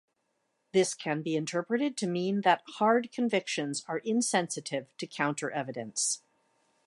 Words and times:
This 0.71 0.95
can 0.95 1.21
be 1.21 1.35
interpreted 1.35 1.95
to 1.97 2.07
mean 2.07 2.41
that 2.41 2.63
hard 2.65 3.11
convictions 3.11 3.85
are 3.87 3.99
insensitive 3.99 4.87
to 4.97 5.05
counter-evidence. 5.05 6.23